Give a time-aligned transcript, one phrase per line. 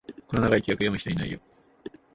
[0.27, 1.39] こんな長い規約、読む人いないよ